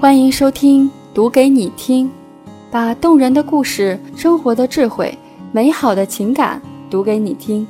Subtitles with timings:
[0.00, 2.08] 欢迎收听，读给你听，
[2.70, 5.18] 把动人的故事、生活的智慧、
[5.50, 7.66] 美好的情感读给你听，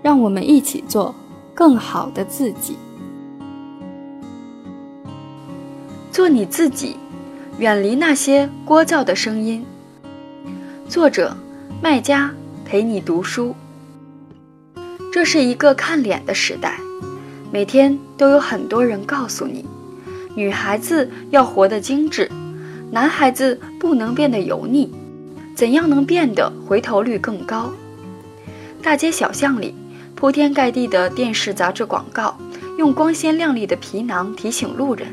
[0.00, 1.14] 让我们一起做
[1.52, 2.78] 更好的自己。
[6.10, 6.96] 做你自己，
[7.58, 9.62] 远离那些聒噪的声音。
[10.88, 11.36] 作者：
[11.82, 12.30] 麦家，
[12.64, 13.54] 陪你读书。
[15.12, 16.80] 这是一个看脸的时代，
[17.52, 19.62] 每天都有很多人告诉你，
[20.36, 22.30] 女孩子要活得精致，
[22.92, 24.92] 男孩子不能变得油腻，
[25.56, 27.72] 怎样能变得回头率更高？
[28.82, 29.74] 大街小巷里，
[30.14, 32.36] 铺天盖地的电视、杂志广告，
[32.78, 35.08] 用光鲜亮丽的皮囊提醒路人：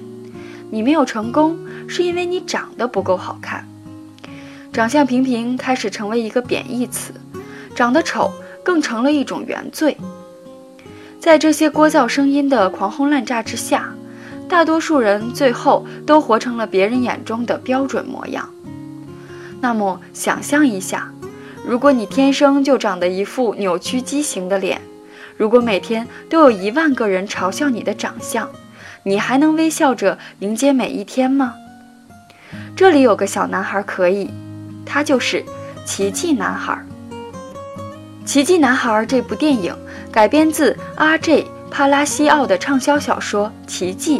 [0.70, 3.66] 你没有成功，是因为你长得不够好看。
[4.72, 7.14] 长相平平开始成为一个贬义词，
[7.74, 8.32] 长得丑。
[8.66, 9.98] 更成了一种原罪。
[11.20, 13.93] 在这些聒噪声音的狂轰滥炸之下，
[14.54, 18.48] 大多数人最后都活成了别人眼中的标准模样。
[19.60, 21.12] 那么，想象一下，
[21.66, 24.80] 如果你天生就长得一副扭曲畸形的脸，
[25.38, 28.48] 如果每天都有一万个人嘲笑你的长相，
[29.02, 31.56] 你还能微笑着迎接每一天吗？
[32.76, 34.30] 这里有个小男孩可以，
[34.86, 35.44] 他就是
[35.84, 36.80] 奇迹男孩。
[38.24, 39.76] 《奇迹男孩》这部电影
[40.12, 41.48] 改编自 R.J.
[41.72, 44.20] 帕拉西奥的畅销小说《奇迹》，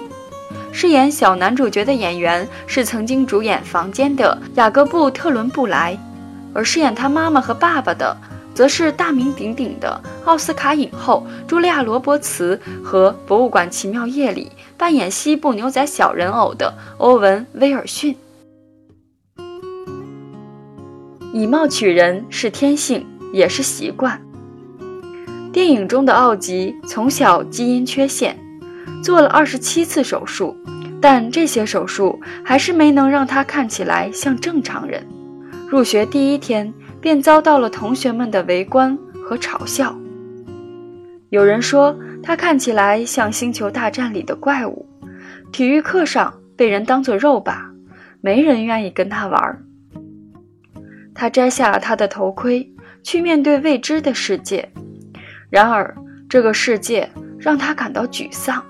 [0.74, 5.98] 饰演小男主角的演员是曾经主演《房间》的雅各布·特伦布莱，
[6.54, 8.18] 而饰演他妈妈和爸爸的，
[8.54, 18.14] 则是大名鼎鼎的奥斯卡影后茱莉亚·罗伯茨和《博物馆奇妙夜》里扮演西部牛仔小人偶的欧文·威尔逊。
[21.32, 23.06] 以貌取人是天性。
[23.34, 24.22] 也是习惯。
[25.52, 28.38] 电影中的奥吉从小基因缺陷，
[29.04, 30.56] 做了二十七次手术，
[31.02, 35.06] 但这些手术还是没能让他看起来像正常人。
[35.70, 39.98] 入学第一天便遭到了同学们的围观和嘲笑。
[41.30, 44.88] 有人说他看起来像《星球大战》里的怪物，
[45.52, 47.56] 体育课上被人当作肉靶，
[48.22, 49.64] 没人愿意跟他玩。
[51.16, 52.70] 他摘下他的头盔。
[53.06, 54.72] 去面对未知的世界，
[55.50, 55.94] 然而
[56.30, 58.64] 这个世界让他感到沮丧。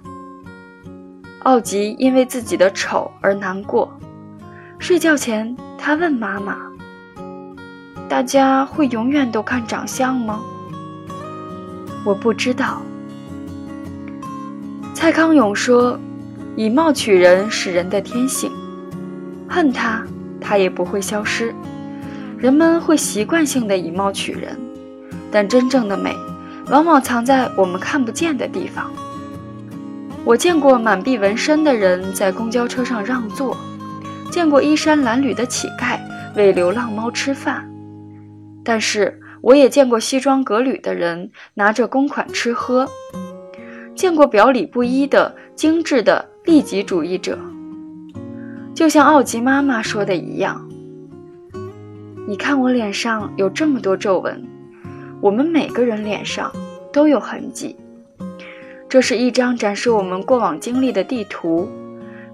[1.44, 3.92] 奥吉因为自己的丑而难过。
[4.80, 6.58] 睡觉前，他问妈妈
[8.08, 10.42] ：“大家会永远都看长相吗？”
[12.06, 12.82] 我不知道。
[14.94, 16.00] 蔡康永说
[16.56, 18.50] ：“以貌取人是人的天性，
[19.50, 20.02] 恨他，
[20.40, 21.54] 他也不会消失。”
[22.40, 24.58] 人们会习惯性的以貌取人，
[25.32, 26.14] 但真正的美，
[26.70, 28.92] 往往藏在我们看不见的地方。
[30.26, 33.58] 我见过满臂纹身的人在公交车上让座，
[34.32, 36.00] 见过衣衫褴褛的乞丐
[36.36, 37.70] 为流浪猫吃饭，
[38.64, 42.88] 但是我也见过西装革履的人拿着公款吃喝，
[43.96, 47.38] 见过表里不一的精致的利己主义者。
[48.74, 50.66] 就像奥吉妈妈说的一样。
[52.26, 54.42] 你看我脸上有这么多皱纹，
[55.20, 56.50] 我们每个人脸上
[56.94, 57.76] 都有痕迹。
[58.94, 61.68] 这是一张展示我们过往经历的地图，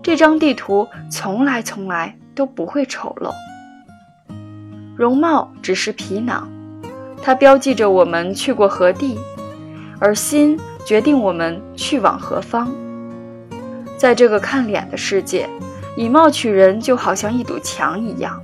[0.04, 3.32] 这张地图从来从来都不会丑陋。
[4.98, 6.50] 容貌只是皮囊，
[7.24, 9.18] 它标记着我们去过何地，
[10.00, 12.70] 而心决定我们去往何方。
[13.98, 15.50] 在这个看脸的世界，
[15.96, 18.38] 以貌取人就好像一堵墙一样。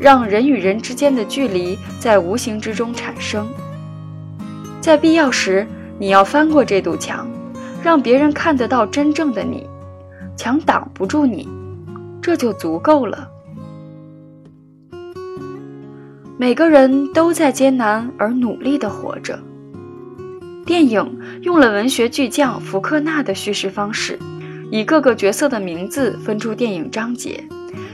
[0.00, 3.48] 让人与人之间的距离在无形之中产生，
[4.80, 5.64] 在必要时，
[6.00, 7.28] 你要翻过这堵墙，
[7.84, 9.68] 让别人看得到真正的你。
[10.38, 11.46] 墙挡不住你，
[12.22, 13.28] 这就足够了。
[16.38, 19.38] 每个人都在艰难而努力地活着。
[20.64, 24.18] 电影用了文学巨匠福克纳的叙事方式，
[24.70, 27.44] 以各个角色的名字分出电影章节。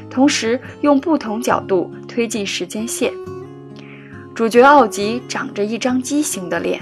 [0.09, 3.13] 同时用不同角度推进时间线。
[4.35, 6.81] 主角奥吉长着一张畸形的脸，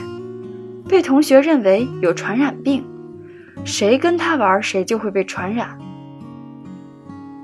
[0.87, 2.85] 被同学认为有传染病，
[3.65, 5.79] 谁跟他玩谁就会被传染。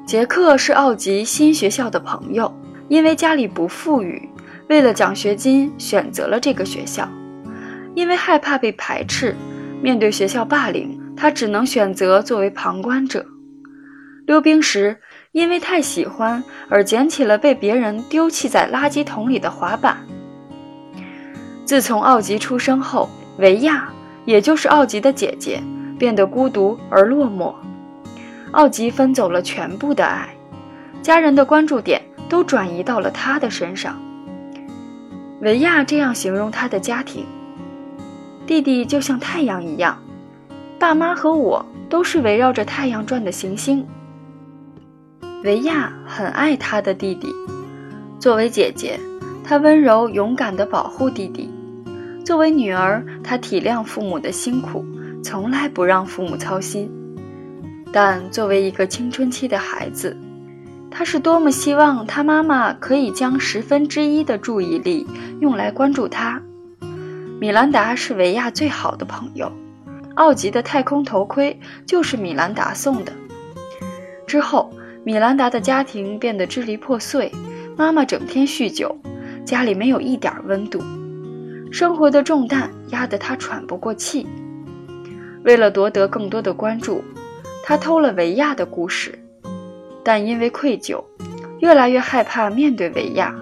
[0.06, 2.52] 杰克是奥吉新学校的朋友，
[2.88, 4.28] 因为家里不富裕，
[4.68, 7.08] 为了奖学金选择了这个学校。
[7.94, 9.34] 因为害怕被排斥，
[9.80, 13.24] 面对学校霸凌，他只能选择作为旁观者。
[14.26, 14.98] 溜冰时。
[15.34, 19.96] 因为太喜欢而捡起了被别人丢弃在垃圾桶里的滑板。
[21.64, 23.88] 自从奥吉出生后，维亚，
[24.26, 25.60] 也就是奥吉的姐姐，
[25.98, 27.54] 变得孤独而落寞。
[28.52, 30.28] 奥吉分走了全部的爱，
[31.02, 34.00] 家人的关注点都转移到了他的身上。
[35.40, 37.26] 维亚这样形容他的家庭：
[38.46, 39.98] 弟弟就像太阳一样，
[40.78, 43.84] 爸妈和我都是围绕着太阳转的行星。
[45.42, 47.28] 维亚很爱他的弟弟，
[48.18, 48.98] 作为姐姐，
[49.42, 51.50] 她温柔勇敢地保护弟弟；
[52.24, 54.84] 作为女儿，她体谅父母的辛苦，
[55.24, 56.88] 从来不让父母操心。
[57.90, 60.14] 但作为一个青春期的孩子，
[60.90, 65.06] 他是多么希望他妈妈可以将十分之一的注意力
[65.40, 66.40] 用来关注他。
[67.40, 69.50] 米兰达是维亚最好的朋友，
[70.16, 73.12] 奥吉的太空头盔就是米兰达送的。
[74.26, 74.70] 之后，
[75.04, 77.32] 米兰达的家庭变得支离破碎，
[77.76, 78.96] 妈妈整天酗酒，
[79.44, 80.82] 家里没有一点温度，
[81.72, 84.26] 生活的重担压得他喘不过气。
[85.44, 87.04] 为了夺得更多的关注。
[87.66, 89.18] 他偷了维亚的故事，
[90.04, 91.02] 但因为愧疚，
[91.60, 93.34] 越来越害怕面对维亚，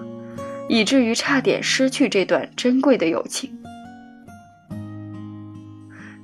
[0.69, 3.51] 以至于差点失去这段珍贵的友情。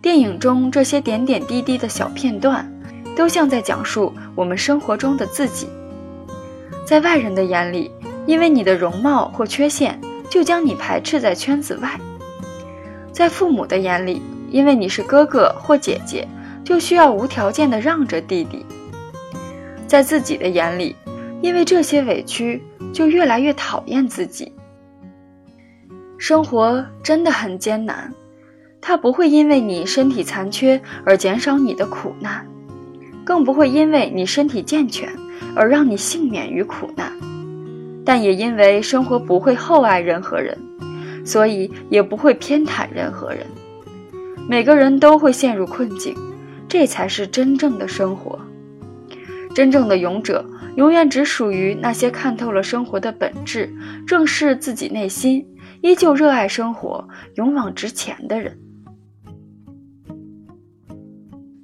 [0.01, 2.65] 电影中这些点点滴滴的小片段，
[3.17, 5.67] 都像在讲述我们生活中的自己。
[6.85, 7.91] 在外人的眼里，
[8.25, 9.99] 因为你的容貌或缺陷，
[10.29, 11.99] 就将你排斥在圈子外；
[13.11, 16.27] 在父母的眼里，因为你是哥哥或姐姐。
[16.61, 18.63] 就需要无条件的让着弟弟，
[19.87, 20.95] 在自己的眼里，
[21.41, 22.61] 因为这些委屈，
[22.93, 24.53] 就越来越讨厌自己。
[26.19, 28.13] 生活真的很艰难，
[28.79, 32.45] 它不会因为你身体残缺而减少你的苦难，
[33.25, 35.09] 更不会因为你身体健全
[35.55, 37.11] 而让你幸免于苦难。
[38.05, 40.55] 但也因为生活不会厚爱任何人，
[41.25, 43.47] 所以也不会偏袒任何人。
[44.49, 46.15] 每个人都会陷入困境。
[46.67, 48.39] 这才是真正的生活。
[49.55, 53.71] 真正的勇者，永远只属于那些看透了生活的本质，
[54.05, 55.47] 正视自己内心，
[55.81, 58.57] 依旧热爱生活、勇往直前的人。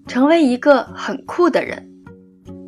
[0.07, 1.87] 成为一个很酷的人。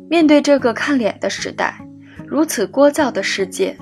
[0.08, 1.84] 面对这个看脸的时代，
[2.26, 3.76] 如此聒噪的世界，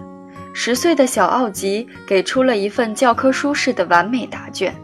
[0.54, 4.74] 十岁的小奥吉给出了一份教科书式的完美答卷：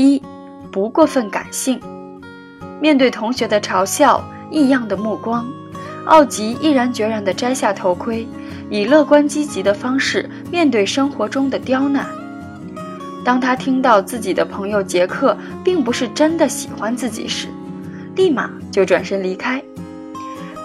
[0.00, 0.22] 一，
[0.70, 1.78] 不过分感性。
[2.80, 5.46] 面对同学的嘲笑、异样的目光，
[6.06, 8.26] 奥吉毅然决然地摘下头盔，
[8.70, 12.06] 以乐观积极的方式面对生活中的刁难。
[13.22, 17.48] 当他听到自己的朋友杰克并不是真的喜欢自己时，
[18.16, 19.60] 立马就转身离开；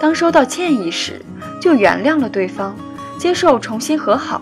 [0.00, 1.20] 当收到歉意时，
[1.60, 2.74] 就原谅了对方，
[3.18, 4.40] 接受重新和好；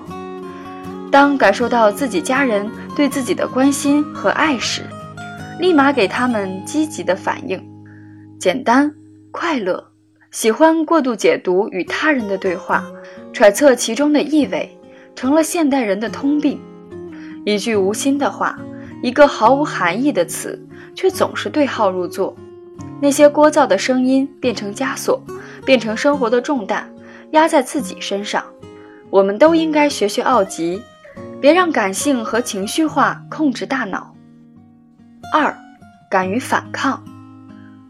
[1.11, 4.83] 当感受到自己家人对自己的关心和爱时，
[5.59, 7.61] 立马给他们积极的反应，
[8.39, 8.93] 简单
[9.31, 9.85] 快乐，
[10.31, 12.85] 喜欢过度解读与他人的对话，
[13.33, 14.79] 揣测其中的意味，
[15.17, 16.61] 成了现代人的通病。
[17.45, 18.59] 一句无心的话，
[19.03, 20.59] 一个毫无含义的词，
[20.95, 22.35] 却总是对号入座。
[23.01, 25.21] 那些聒噪的声音变成枷锁，
[25.67, 26.89] 变成生活的重担，
[27.33, 28.43] 压在自己身上。
[29.11, 30.81] 我们都应该学学奥吉，
[31.45, 34.15] 别让感性和情绪化控制大脑。
[35.31, 35.55] 二，
[36.11, 37.05] 敢于反抗。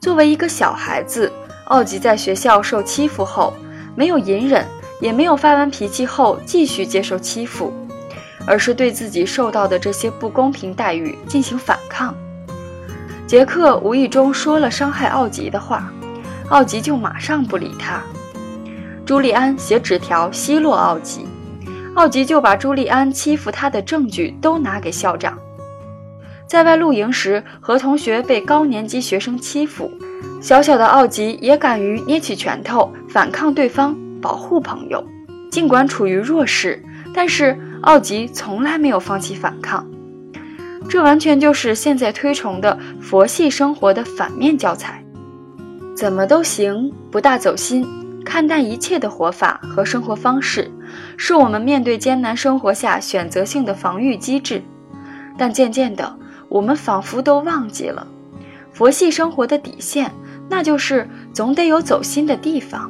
[0.01, 1.33] 作为一个小孩子，
[1.67, 3.55] 奥吉在学校受欺负后，
[3.95, 4.67] 没有隐忍，
[5.01, 7.73] 也没有发完脾气后继续接受欺负，
[8.45, 12.13] 而是对自己受到的这些不公平待遇进行反抗。
[13.25, 15.93] 杰克无意中说了伤害奥吉的话，
[16.49, 18.03] 奥吉就马上不理他。
[19.07, 21.29] 朱利安写纸条奚落奥吉，
[21.95, 25.39] 奥吉就把朱利安欺负他的证据都拿给校长。
[26.47, 29.91] 在外露营时，和同学被高年级学生欺负，
[30.41, 35.03] 小小的奥吉也敢于捏起拳头反抗对方，保护朋友。
[35.51, 36.83] 尽管处于弱势，
[37.15, 39.87] 但是奥吉从来没有放弃反抗。
[40.89, 45.03] 这完全就是现在推崇的佛系生活的反面教材。
[45.97, 47.87] 怎么都行，不大走心，
[48.25, 50.71] 看淡一切的活法和生活方式，
[51.17, 54.63] 是我们面对艰难生活下选择性的防御机制。
[55.37, 56.19] 但渐渐的。
[56.51, 58.07] 我们仿佛都忘记了，
[58.71, 60.13] 佛系生活的底线，
[60.49, 62.89] 那就是总得有走心的地方。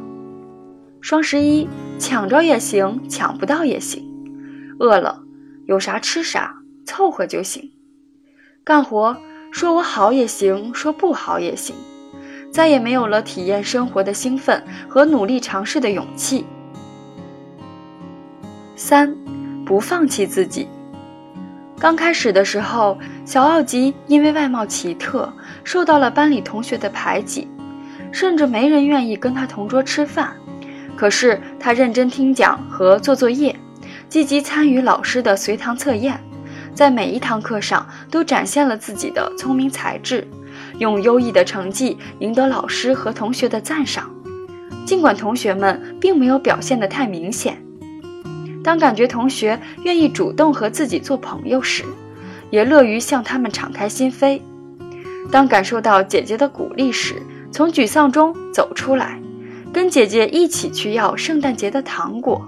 [1.01, 1.67] 双十一
[1.99, 4.05] 抢着也行，抢不到也行。
[4.79, 5.23] 饿了
[5.67, 7.71] 有啥吃啥，凑合就行。
[8.65, 9.17] 干活
[9.51, 11.75] 说我好也行，说不好也行。
[12.53, 16.45] 再也没有了体验生活的兴奋和努力尝试的勇气。
[18.87, 19.17] 三，
[19.65, 20.69] 不放弃自己。
[21.79, 25.33] 刚开始的时候，小奥吉因为外貌奇特，
[25.65, 27.49] 受到了班里同学的排挤，
[28.13, 30.35] 甚至没人愿意跟他同桌吃饭。
[30.95, 33.57] 可是他认真听讲和做作业，
[34.11, 36.21] 积极参与老师的随堂测验，
[36.75, 40.29] 在每一堂课上都展现了自己的聪明才智，
[40.77, 44.11] 用优异的成绩赢得老师和同学的赞赏。
[44.85, 47.64] 尽管同学们并没有表现得太明显，
[48.65, 51.85] 当感觉同学愿意主动和自己做朋友时，
[52.51, 54.41] 也乐于向他们敞开心扉；
[55.31, 59.21] 当感受到姐姐的鼓励时，从沮丧中走出来。
[59.73, 62.47] 跟姐姐一起去要圣诞节的糖果。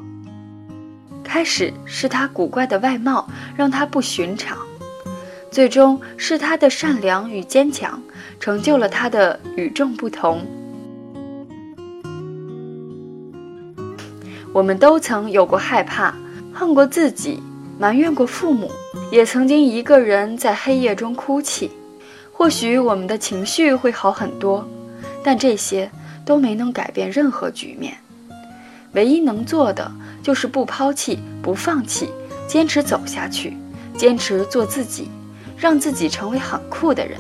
[1.24, 4.56] 开始是她古怪的外貌让她不寻常，
[5.50, 8.00] 最终是她的善良与坚强
[8.38, 10.46] 成就了她的与众不同。
[14.56, 16.14] 我们都曾有过害怕，
[16.50, 17.42] 恨过自己，
[17.78, 18.70] 埋怨过父母，
[19.10, 21.70] 也曾经一个人在黑夜中哭泣。
[22.32, 24.66] 或许我们的情绪会好很多，
[25.22, 25.90] 但这些。
[26.24, 27.94] 都没能改变任何局面，
[28.94, 29.88] 唯一能做的
[30.24, 32.08] 就是不抛弃、不放弃，
[32.48, 33.56] 坚持走下去，
[33.96, 35.08] 坚持做自己，
[35.56, 37.16] 让自己成为很酷的人。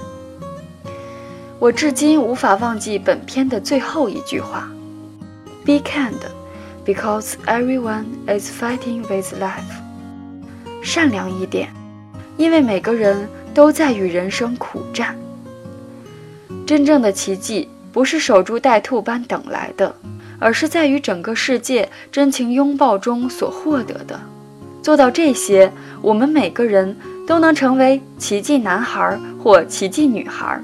[1.60, 4.68] 我至今无法忘记本片的最后一句话
[5.64, 6.18] ：“Be kind,
[6.86, 9.60] because everyone is fighting with life。”
[10.80, 11.68] 善良一点，
[12.36, 15.14] 因为每个人都在与人生苦战。
[16.64, 17.68] 真正的奇迹。
[17.92, 19.96] 不是守株待兔般等来的，
[20.38, 24.20] 而是在与整个世界真情拥抱中所获得的。
[24.82, 26.94] 做到这些，我们每个人
[27.26, 30.62] 都能成为奇迹男孩或奇迹女孩。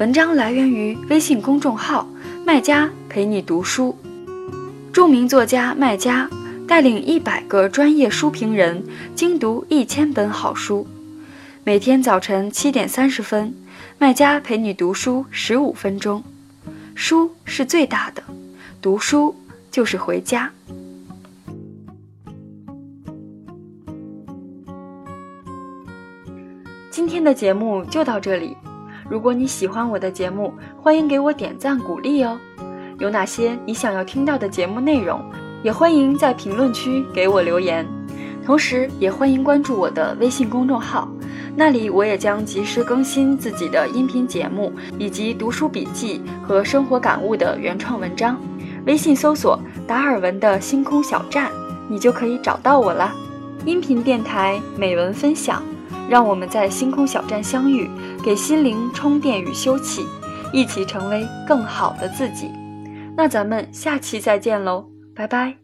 [0.00, 2.04] 文章来源于微信公众号
[2.44, 3.96] “麦家陪你读书”，
[4.92, 6.28] 著名作家麦家。
[6.66, 8.82] 带领一百个专业书评人
[9.14, 10.86] 精读一千本好书，
[11.62, 13.54] 每天早晨七点三十分，
[13.98, 16.24] 卖家陪你读书十五分钟。
[16.94, 18.22] 书是最大的，
[18.80, 19.36] 读书
[19.70, 20.50] 就是回家。
[26.90, 28.56] 今天的节目就到这里，
[29.08, 32.38] 如果你喜欢我的节目，欢迎给我点赞鼓励哦。
[32.98, 35.22] 有哪些你想要听到的节目内容？
[35.62, 37.86] 也欢迎在评论区给我留言，
[38.44, 41.08] 同时也欢迎关注我的微信公众号，
[41.56, 48.38] 那里我也将及时更新自己的音频节目以及读书笔记和生活感悟的原创文章。
[48.86, 49.58] 微信搜索
[49.88, 51.50] “达尔文的星空小站”，
[51.88, 53.10] 你就可以找到我了。
[53.64, 55.62] 音频电台美文分享，
[56.08, 57.88] 让我们在星空小站相遇，
[58.22, 60.04] 给心灵充电与休憩，
[60.52, 62.50] 一起成为更好的自己。
[63.16, 64.86] 那咱们下期再见喽！
[65.14, 65.63] 拜拜。